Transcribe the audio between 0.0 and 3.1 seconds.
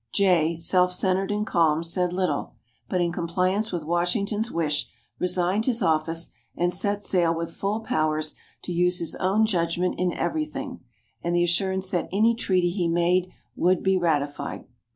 Jay, self centered and calm, said little; but